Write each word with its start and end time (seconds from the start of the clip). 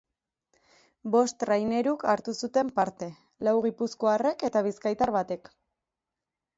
Bost 1.15 1.37
traineruk 1.43 2.07
hartu 2.15 2.35
zuten 2.41 2.73
parte, 2.81 3.11
lau 3.49 3.55
gipuzkoarrek 3.69 4.51
eta 4.53 4.67
bizkaitar 4.71 5.19
batek. 5.21 5.57